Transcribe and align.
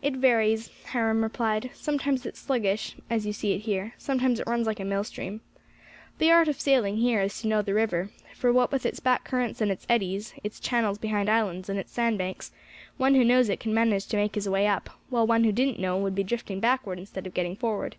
"It 0.00 0.14
varies," 0.14 0.70
Hiram 0.92 1.24
replied; 1.24 1.70
"sometimes 1.74 2.24
it's 2.24 2.38
sluggish, 2.38 2.94
as 3.10 3.26
you 3.26 3.32
see 3.32 3.52
it 3.52 3.62
here, 3.62 3.94
sometimes 3.98 4.38
it 4.38 4.46
runs 4.46 4.64
like 4.64 4.78
a 4.78 4.84
mill 4.84 5.02
stream. 5.02 5.40
The 6.18 6.30
art 6.30 6.46
of 6.46 6.60
sailing 6.60 6.98
here 6.98 7.20
is 7.20 7.40
to 7.40 7.48
know 7.48 7.62
the 7.62 7.74
river; 7.74 8.10
for 8.32 8.52
what 8.52 8.70
with 8.70 8.86
its 8.86 9.00
back 9.00 9.24
currents 9.24 9.60
and 9.60 9.72
its 9.72 9.84
eddies, 9.88 10.34
its 10.44 10.60
channels 10.60 10.98
behind 10.98 11.28
islands 11.28 11.68
and 11.68 11.80
its 11.80 11.90
sandbanks, 11.90 12.52
one 12.96 13.16
who 13.16 13.24
knows 13.24 13.48
it 13.48 13.58
can 13.58 13.74
manage 13.74 14.06
to 14.06 14.16
make 14.16 14.36
his 14.36 14.48
way 14.48 14.68
up, 14.68 14.88
while 15.10 15.26
one 15.26 15.42
who 15.42 15.50
didn't 15.50 15.80
know 15.80 15.98
would 15.98 16.14
be 16.14 16.22
drifting 16.22 16.60
backward 16.60 17.00
instead 17.00 17.26
of 17.26 17.34
getting 17.34 17.56
forward. 17.56 17.96